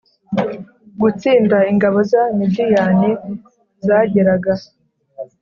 Gutsinda 1.01 1.57
ingabo 1.71 1.97
z 2.09 2.11
abamidiyani 2.19 3.11
zageraga 3.85 4.53